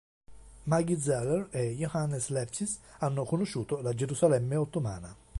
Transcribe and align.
Maggie 0.63 0.97
Zeller 0.97 1.47
e 1.51 1.75
Johannes 1.75 2.29
Lepsius 2.29 2.79
hanno 3.01 3.23
conosciuto 3.23 3.81
la 3.83 3.93
Gerusalemme 3.93 4.55
Ottomana. 4.55 5.15